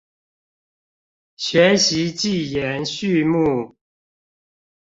[1.37, 3.75] 學習記言序目